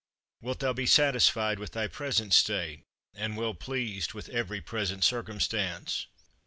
Wilt 0.41 0.61
thou 0.61 0.73
be 0.73 0.87
satisfied 0.87 1.59
with 1.59 1.73
thy 1.73 1.85
present 1.85 2.33
state, 2.33 2.85
and 3.13 3.37
well 3.37 3.53
pleased 3.53 4.13
with 4.15 4.29
every 4.29 4.59
present 4.59 5.03
circumstance? 5.03 6.07